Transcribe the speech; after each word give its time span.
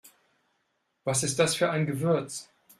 Was 1.03 1.21
ist 1.21 1.37
das 1.37 1.53
für 1.53 1.69
ein 1.69 1.85
Gewürz? 1.85 2.49